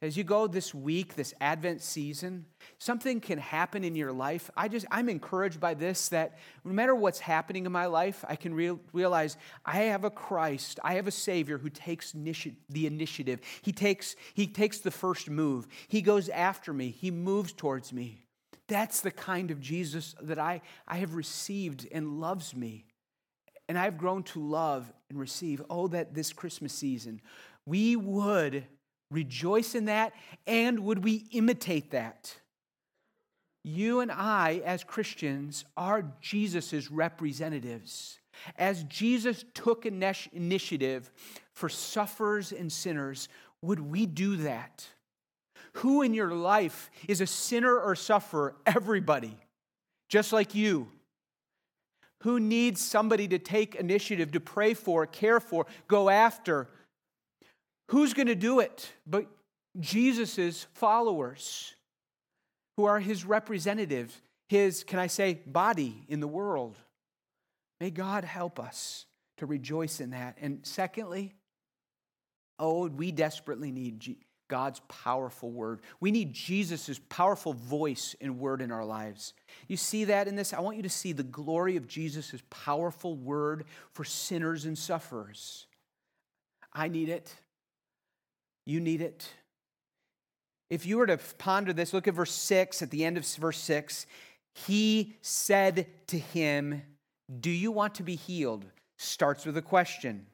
[0.01, 2.45] As you go this week, this Advent season,
[2.79, 4.49] something can happen in your life.
[4.57, 8.35] I just, I'm encouraged by this that no matter what's happening in my life, I
[8.35, 12.87] can real, realize I have a Christ, I have a Savior who takes initi- the
[12.87, 13.41] initiative.
[13.61, 15.67] He takes, he takes the first move.
[15.87, 18.25] He goes after me, He moves towards me.
[18.67, 22.85] That's the kind of Jesus that I, I have received and loves me.
[23.67, 25.61] And I've grown to love and receive.
[25.69, 27.21] Oh, that this Christmas season
[27.65, 28.65] we would
[29.11, 30.13] rejoice in that
[30.47, 32.35] and would we imitate that?
[33.63, 38.17] You and I, as Christians, are Jesus' representatives.
[38.57, 41.11] As Jesus took an initiative
[41.53, 43.29] for sufferers and sinners,
[43.61, 44.87] would we do that?
[45.73, 48.55] Who in your life is a sinner or sufferer?
[48.65, 49.37] Everybody,
[50.09, 50.87] just like you.
[52.23, 56.67] Who needs somebody to take initiative, to pray for, care for, go after?
[57.91, 59.27] Who's going to do it but
[59.77, 61.75] Jesus' followers
[62.77, 66.77] who are his representatives, his, can I say, body in the world?
[67.81, 69.05] May God help us
[69.37, 70.37] to rejoice in that.
[70.39, 71.33] And secondly,
[72.59, 74.15] oh, we desperately need
[74.47, 75.81] God's powerful word.
[75.99, 79.33] We need Jesus' powerful voice and word in our lives.
[79.67, 80.53] You see that in this?
[80.53, 85.67] I want you to see the glory of Jesus' powerful word for sinners and sufferers.
[86.71, 87.35] I need it.
[88.65, 89.29] You need it.
[90.69, 93.59] If you were to ponder this, look at verse 6, at the end of verse
[93.59, 94.05] 6.
[94.53, 96.81] He said to him,
[97.39, 98.65] Do you want to be healed?
[98.97, 100.27] Starts with a question.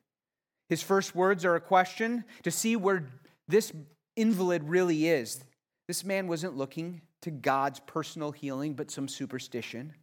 [0.70, 3.08] His first words are a question to see where
[3.48, 3.72] this
[4.16, 5.44] invalid really is.
[5.88, 9.94] This man wasn't looking to God's personal healing, but some superstition.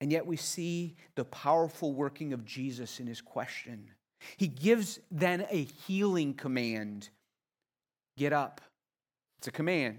[0.00, 3.90] And yet we see the powerful working of Jesus in his question.
[4.36, 7.08] He gives then a healing command
[8.16, 8.60] get up.
[9.38, 9.98] It's a command.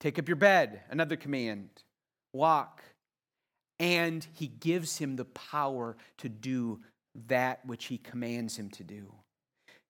[0.00, 1.70] Take up your bed, another command.
[2.32, 2.82] Walk.
[3.78, 6.80] And he gives him the power to do
[7.28, 9.12] that which he commands him to do.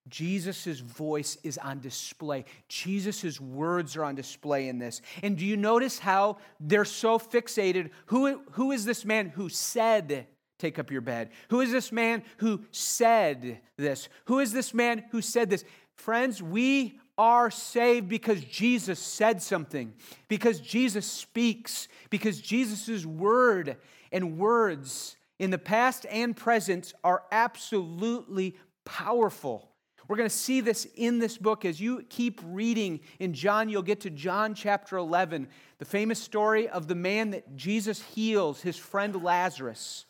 [0.08, 2.44] Jesus' voice is on display.
[2.68, 5.00] Jesus' words are on display in this.
[5.22, 7.90] And do you notice how they're so fixated?
[8.06, 10.26] Who, who is this man who said,
[10.59, 11.31] Take up your bed?
[11.51, 14.09] Who is this man who said this?
[14.27, 15.64] Who is this man who said this?
[15.97, 19.95] Friends, we are saved because Jesus said something,
[20.29, 23.77] because Jesus speaks, because Jesus' word
[24.11, 29.71] and words in the past and present are absolutely powerful.
[30.07, 31.64] We're going to see this in this book.
[31.64, 36.69] As you keep reading in John, you'll get to John chapter 11, the famous story
[36.69, 40.05] of the man that Jesus heals, his friend Lazarus.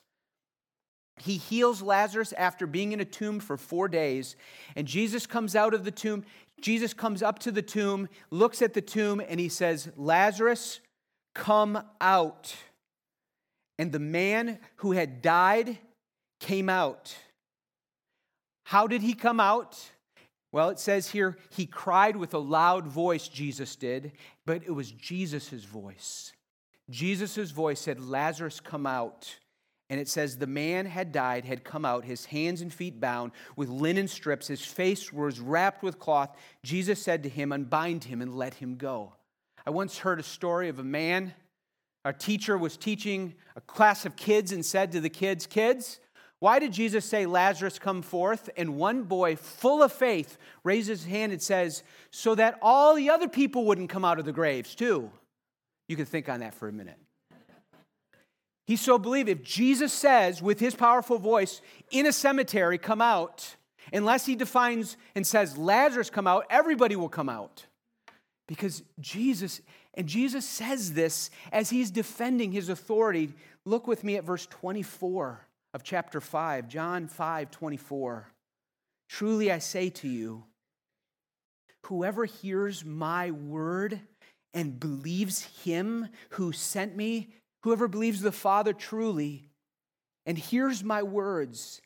[1.18, 4.36] He heals Lazarus after being in a tomb for four days,
[4.74, 6.24] and Jesus comes out of the tomb.
[6.60, 10.80] Jesus comes up to the tomb, looks at the tomb, and he says, Lazarus,
[11.34, 12.54] come out.
[13.78, 15.78] And the man who had died
[16.40, 17.14] came out.
[18.64, 19.78] How did he come out?
[20.52, 24.12] Well, it says here, he cried with a loud voice, Jesus did,
[24.46, 26.32] but it was Jesus' voice.
[26.88, 29.36] Jesus' voice said, Lazarus, come out.
[29.90, 33.32] And it says, the man had died, had come out, his hands and feet bound
[33.54, 36.36] with linen strips, his face was wrapped with cloth.
[36.62, 39.12] Jesus said to him, Unbind him and let him go.
[39.66, 41.34] I once heard a story of a man.
[42.04, 46.00] Our teacher was teaching a class of kids and said to the kids, Kids,
[46.38, 48.50] why did Jesus say, Lazarus, come forth?
[48.56, 53.08] And one boy, full of faith, raises his hand and says, So that all the
[53.08, 55.10] other people wouldn't come out of the graves, too.
[55.88, 56.98] You can think on that for a minute.
[58.66, 63.56] He so believed if Jesus says with his powerful voice, in a cemetery, come out,
[63.92, 67.66] unless he defines and says, Lazarus, come out, everybody will come out.
[68.48, 69.60] Because Jesus,
[69.94, 73.32] and Jesus says this as he's defending his authority.
[73.64, 78.28] Look with me at verse 24 of chapter 5, John 5 24.
[79.08, 80.44] Truly I say to you,
[81.86, 84.00] whoever hears my word
[84.54, 87.28] and believes him who sent me,
[87.64, 89.48] whoever believes the Father truly
[90.26, 91.80] and hears my words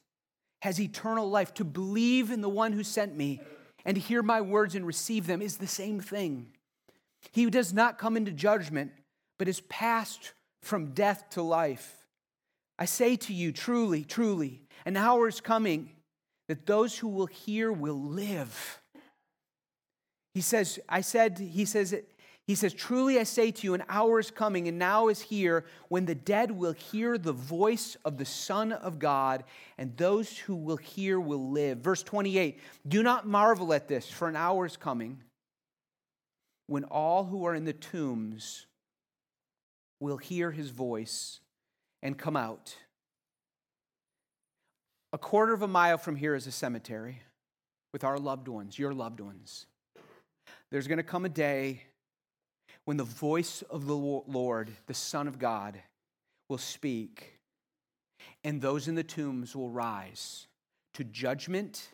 [0.63, 1.55] has eternal life.
[1.55, 3.41] To believe in the one who sent me
[3.85, 6.49] and hear my words and receive them is the same thing.
[7.31, 8.91] He who does not come into judgment,
[9.39, 12.09] but is passed from death to life.
[12.77, 15.91] I say to you, truly, truly, an hour is coming
[16.49, 18.81] that those who will hear will live.
[20.35, 21.95] He says, I said, he says,
[22.49, 25.67] he says, Truly I say to you, an hour is coming and now is here
[25.89, 29.45] when the dead will hear the voice of the Son of God,
[29.77, 31.81] and those who will hear will live.
[31.81, 35.19] Verse 28 Do not marvel at this, for an hour is coming
[36.69, 38.65] when all who are in the tombs
[40.01, 41.41] will hear his voice
[42.03, 42.77] and come out.
[45.13, 47.21] A quarter of a mile from here is a cemetery
[47.93, 49.67] with our loved ones, your loved ones.
[50.71, 51.83] There's going to come a day
[52.89, 55.79] when the voice of the Lord, the Son of God,
[56.49, 57.39] will speak,
[58.43, 60.47] and those in the tombs will rise
[60.95, 61.91] to judgment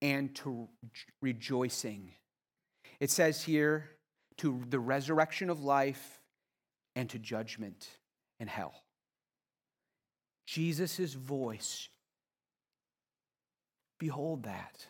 [0.00, 0.70] and to
[1.20, 2.12] rejoicing.
[2.98, 3.90] It says here,
[4.38, 6.22] to the resurrection of life
[6.96, 7.90] and to judgment
[8.40, 8.72] and hell.
[10.46, 11.90] Jesus' voice,
[13.98, 14.86] behold that.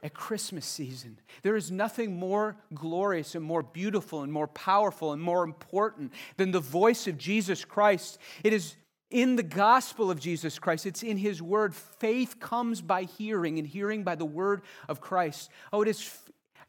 [0.00, 5.20] At Christmas season, there is nothing more glorious and more beautiful and more powerful and
[5.20, 8.18] more important than the voice of Jesus Christ.
[8.44, 8.76] It is
[9.10, 10.86] in the gospel of Jesus Christ.
[10.86, 11.74] It's in his word.
[11.74, 15.50] Faith comes by hearing, and hearing by the word of Christ.
[15.72, 16.16] Oh, it is.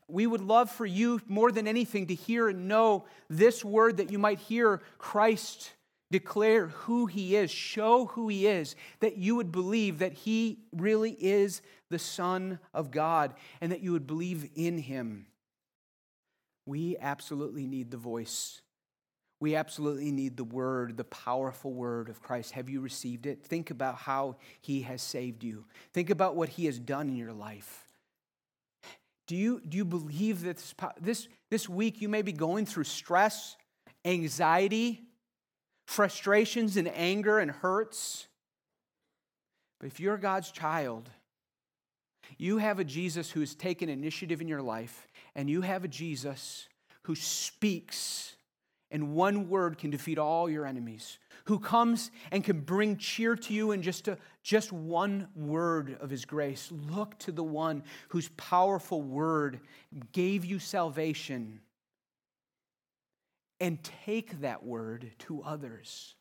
[0.08, 4.12] We would love for you more than anything to hear and know this word that
[4.12, 5.72] you might hear Christ
[6.12, 11.12] declare who he is, show who he is, that you would believe that he really
[11.12, 15.28] is the Son of God and that you would believe in him.
[16.66, 18.62] We absolutely need the voice
[19.40, 22.52] we absolutely need the word, the powerful word of Christ.
[22.52, 23.42] Have you received it?
[23.44, 25.66] Think about how he has saved you.
[25.94, 27.86] Think about what he has done in your life.
[29.28, 32.86] Do you, do you believe that this, this, this week you may be going through
[32.86, 33.56] stress,
[34.04, 35.04] anxiety,
[35.90, 38.28] frustrations, and anger and hurts?
[39.80, 41.10] But if you're God's child,
[42.38, 45.88] you have a Jesus who has taken initiative in your life, and you have a
[45.88, 46.70] Jesus
[47.04, 48.36] who speaks
[48.92, 53.54] and one word can defeat all your enemies, who comes and can bring cheer to
[53.54, 56.72] you in just, a, just one word of his grace.
[56.72, 59.60] Look to the one whose powerful word
[60.12, 61.62] gave you salvation
[63.60, 66.16] and take that word to others.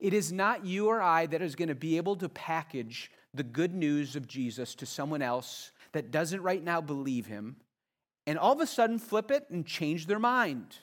[0.00, 3.44] It is not you or I that is going to be able to package the
[3.44, 7.56] good news of Jesus to someone else that doesn't right now believe him
[8.26, 10.76] and all of a sudden flip it and change their mind.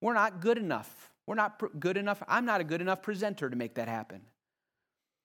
[0.00, 1.10] We're not good enough.
[1.26, 2.22] We're not good enough.
[2.28, 4.22] I'm not a good enough presenter to make that happen.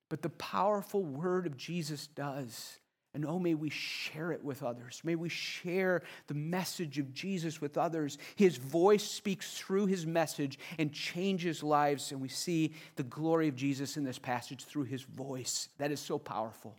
[0.09, 2.79] But the powerful word of Jesus does.
[3.15, 5.01] And oh, may we share it with others.
[5.03, 8.19] May we share the message of Jesus with others.
[8.35, 12.11] His voice speaks through his message and changes lives.
[12.11, 15.69] And we see the glory of Jesus in this passage through his voice.
[15.79, 16.75] That is so powerful.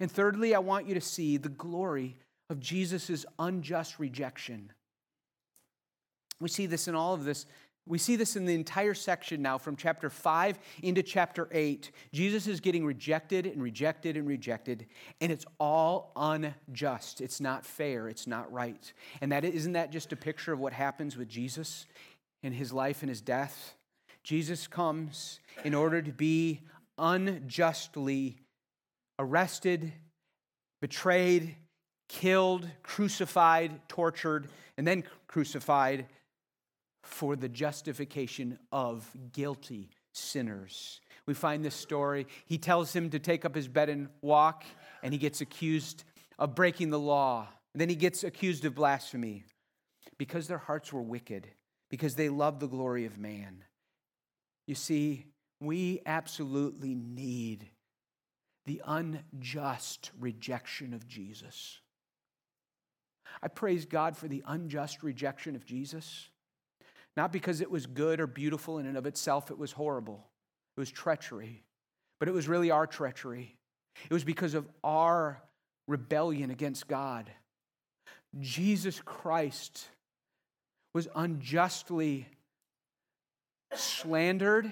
[0.00, 2.16] And thirdly, I want you to see the glory
[2.50, 4.70] of Jesus' unjust rejection.
[6.40, 7.46] We see this in all of this.
[7.88, 11.90] We see this in the entire section now from chapter 5 into chapter 8.
[12.12, 14.86] Jesus is getting rejected and rejected and rejected,
[15.20, 17.22] and it's all unjust.
[17.22, 18.08] It's not fair.
[18.08, 18.92] It's not right.
[19.22, 21.86] And that isn't that just a picture of what happens with Jesus
[22.42, 23.74] in his life and his death?
[24.22, 26.60] Jesus comes in order to be
[26.98, 28.36] unjustly
[29.18, 29.92] arrested,
[30.82, 31.56] betrayed,
[32.08, 36.06] killed, crucified, tortured, and then crucified
[37.08, 41.00] for the justification of guilty sinners.
[41.26, 42.26] We find this story.
[42.46, 44.64] He tells him to take up his bed and walk,
[45.02, 46.04] and he gets accused
[46.38, 47.48] of breaking the law.
[47.74, 49.44] Then he gets accused of blasphemy
[50.16, 51.48] because their hearts were wicked,
[51.90, 53.64] because they loved the glory of man.
[54.66, 55.26] You see,
[55.60, 57.68] we absolutely need
[58.66, 61.80] the unjust rejection of Jesus.
[63.42, 66.28] I praise God for the unjust rejection of Jesus.
[67.18, 70.24] Not because it was good or beautiful in and of itself, it was horrible.
[70.76, 71.64] It was treachery.
[72.20, 73.56] But it was really our treachery.
[74.08, 75.42] It was because of our
[75.88, 77.28] rebellion against God.
[78.38, 79.88] Jesus Christ
[80.94, 82.28] was unjustly
[83.74, 84.70] slandered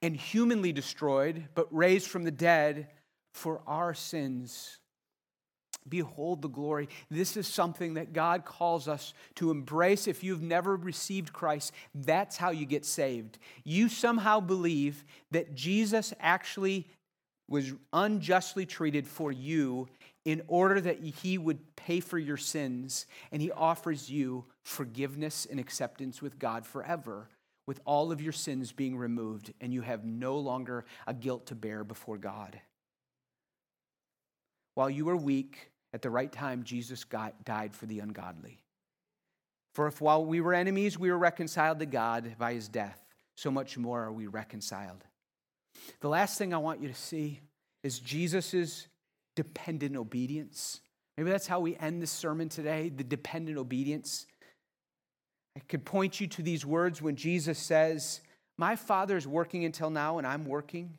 [0.00, 2.86] and humanly destroyed, but raised from the dead
[3.32, 4.78] for our sins
[5.94, 6.88] Behold the glory.
[7.08, 10.08] This is something that God calls us to embrace.
[10.08, 13.38] If you've never received Christ, that's how you get saved.
[13.62, 16.88] You somehow believe that Jesus actually
[17.48, 19.88] was unjustly treated for you
[20.24, 25.60] in order that he would pay for your sins, and he offers you forgiveness and
[25.60, 27.28] acceptance with God forever,
[27.68, 31.54] with all of your sins being removed, and you have no longer a guilt to
[31.54, 32.60] bear before God.
[34.74, 38.58] While you were weak, at the right time, Jesus got, died for the ungodly.
[39.74, 43.00] For if while we were enemies, we were reconciled to God by his death,
[43.36, 45.04] so much more are we reconciled.
[46.00, 47.40] The last thing I want you to see
[47.84, 48.88] is Jesus'
[49.36, 50.80] dependent obedience.
[51.16, 54.26] Maybe that's how we end this sermon today the dependent obedience.
[55.56, 58.20] I could point you to these words when Jesus says,
[58.58, 60.98] My Father is working until now, and I'm working.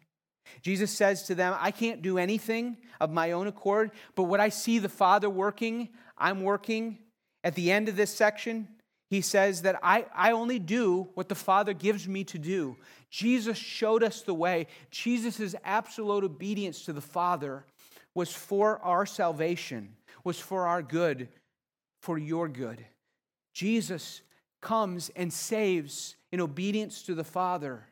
[0.62, 4.50] Jesus says to them, I can't do anything of my own accord, but what I
[4.50, 7.00] see the Father working, I'm working.
[7.44, 8.68] At the end of this section,
[9.10, 12.78] he says that I, I only do what the Father gives me to do.
[13.10, 14.68] Jesus showed us the way.
[14.90, 17.66] Jesus' absolute obedience to the Father
[18.16, 21.28] was for our salvation, was for our good,
[22.02, 22.84] for your good.
[23.54, 24.22] Jesus
[24.62, 27.88] comes and saves in obedience to the Father.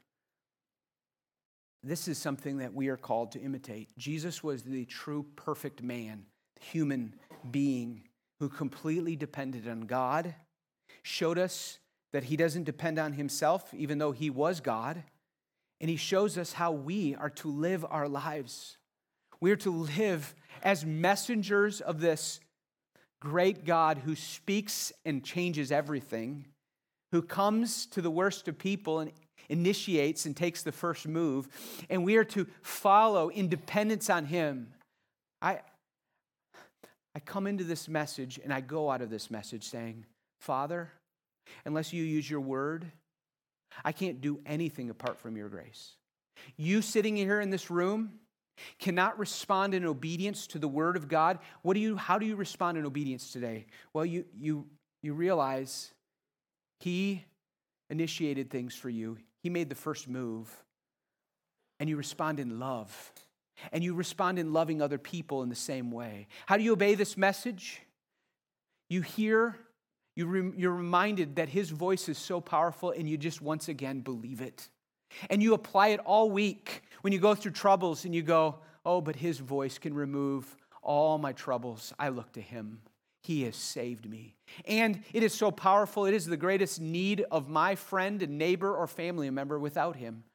[1.83, 3.89] This is something that we are called to imitate.
[3.97, 6.25] Jesus was the true perfect man,
[6.61, 7.15] human
[7.51, 8.03] being
[8.39, 10.33] who completely depended on God
[11.01, 11.79] showed us
[12.13, 15.03] that he doesn't depend on himself, even though he was God.
[15.81, 18.77] And he shows us how we are to live our lives.
[19.41, 22.39] We are to live as messengers of this
[23.19, 26.45] great God who speaks and changes everything,
[27.11, 29.11] who comes to the worst of people and
[29.49, 31.47] initiates and takes the first move.
[31.89, 34.73] And we are to follow in dependence on him.
[35.41, 35.59] I,
[37.15, 40.05] I come into this message and I go out of this message saying,
[40.39, 40.91] Father,
[41.65, 42.91] unless you use your word,
[43.83, 45.93] I can't do anything apart from your grace.
[46.57, 48.19] You sitting here in this room
[48.79, 51.39] cannot respond in obedience to the word of God.
[51.61, 53.65] What do you how do you respond in obedience today?
[53.93, 54.65] Well, you you
[55.01, 55.91] you realize
[56.79, 57.23] he
[57.89, 59.17] initiated things for you.
[59.43, 60.49] He made the first move.
[61.79, 63.11] And you respond in love.
[63.71, 66.27] And you respond in loving other people in the same way.
[66.47, 67.81] How do you obey this message?
[68.89, 69.57] You hear
[70.15, 74.01] you re- you're reminded that his voice is so powerful, and you just once again
[74.01, 74.69] believe it.
[75.29, 79.01] And you apply it all week when you go through troubles and you go, Oh,
[79.01, 81.93] but his voice can remove all my troubles.
[81.97, 82.81] I look to him.
[83.23, 84.35] He has saved me.
[84.65, 86.05] And it is so powerful.
[86.05, 90.25] It is the greatest need of my friend and neighbor or family member without him.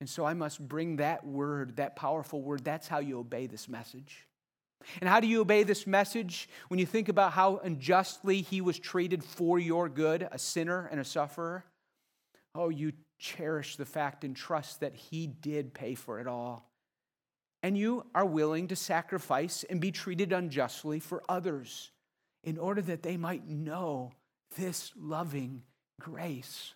[0.00, 2.64] And so I must bring that word, that powerful word.
[2.64, 4.26] That's how you obey this message.
[5.00, 8.78] And how do you obey this message when you think about how unjustly he was
[8.78, 11.64] treated for your good, a sinner and a sufferer?
[12.54, 16.68] Oh, you cherish the fact and trust that he did pay for it all.
[17.62, 21.92] And you are willing to sacrifice and be treated unjustly for others
[22.44, 24.12] in order that they might know
[24.56, 25.62] this loving
[26.00, 26.74] grace.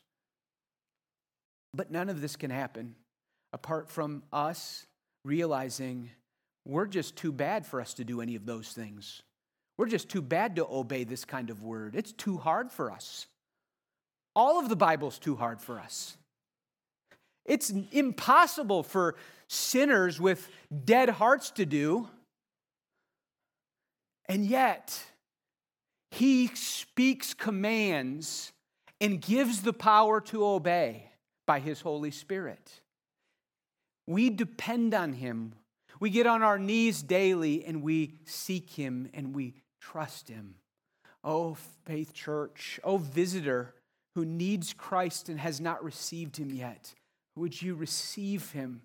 [1.75, 2.97] But none of this can happen
[3.53, 4.87] apart from us
[5.25, 6.11] realizing
[6.67, 9.23] we're just too bad for us to do any of those things.
[9.77, 11.95] We're just too bad to obey this kind of word.
[11.95, 13.27] It's too hard for us.
[14.35, 16.17] All of the Bible's too hard for us.
[17.45, 19.17] It's impossible for
[19.49, 20.49] sinners with
[20.85, 22.09] dead hearts to do.
[24.29, 25.03] And yet,
[26.11, 28.53] he speaks commands
[29.01, 31.11] and gives the power to obey
[31.47, 32.81] by his Holy Spirit.
[34.07, 35.55] We depend on him
[36.01, 40.55] we get on our knees daily and we seek Him and we trust Him.
[41.25, 41.55] Oh,
[41.85, 43.75] Faith Church, oh, visitor
[44.15, 46.95] who needs Christ and has not received Him yet,
[47.37, 48.83] would you receive Him?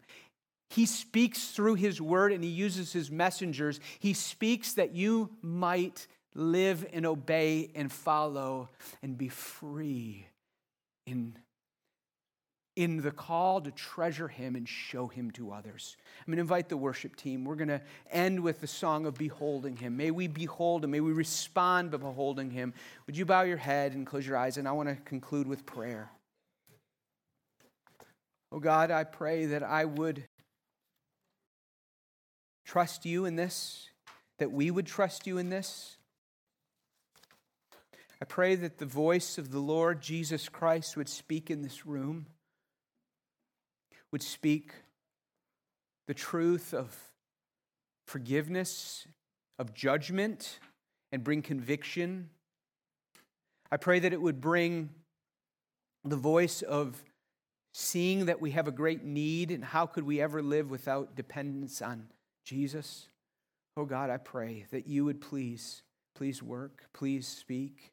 [0.69, 3.79] He speaks through His word and He uses His messengers.
[3.99, 8.69] He speaks that you might live and obey and follow
[9.01, 10.27] and be free
[11.05, 11.37] in
[12.75, 15.95] in the call to treasure him and show him to others.
[16.19, 17.45] I'm going to invite the worship team.
[17.45, 17.81] We're going to
[18.11, 19.95] end with the song of beholding him.
[19.95, 20.91] May we behold him.
[20.91, 22.73] May we respond by beholding him.
[23.05, 24.57] Would you bow your head and close your eyes?
[24.57, 26.09] And I want to conclude with prayer.
[28.51, 30.23] Oh God, I pray that I would
[32.65, 33.89] trust you in this,
[34.39, 35.97] that we would trust you in this.
[38.23, 42.27] I pray that the voice of the Lord Jesus Christ would speak in this room
[44.13, 44.71] would speak
[46.07, 46.97] the truth of
[48.07, 49.05] forgiveness,
[49.59, 50.59] of judgment,
[51.11, 52.29] and bring conviction.
[53.69, 54.91] I pray that it would bring
[56.05, 57.03] the voice of
[57.73, 61.81] seeing that we have a great need and how could we ever live without dependence
[61.81, 62.07] on
[62.45, 63.09] Jesus.
[63.75, 65.83] Oh God, I pray that you would please,
[66.15, 67.89] please work, please speak.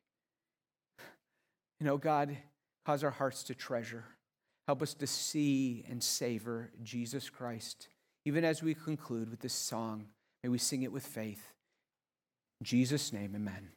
[1.81, 2.37] You know, God,
[2.85, 4.05] cause our hearts to treasure.
[4.67, 7.89] Help us to see and savor Jesus Christ.
[8.27, 10.07] Even as we conclude with this song,
[10.45, 11.55] may we sing it with faith.
[12.61, 13.71] In Jesus' name, amen.